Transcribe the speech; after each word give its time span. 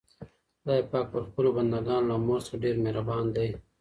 خدای 0.59 0.81
پاک 0.91 1.05
پر 1.11 1.21
خپلو 1.29 1.49
بندګانو 1.57 2.07
له 2.09 2.15
مور 2.25 2.39
څخه 2.45 2.61
ډېر 2.63 2.75
مهربان 2.85 3.25
دی. 3.35 3.49